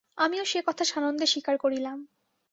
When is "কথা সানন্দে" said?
0.67-1.25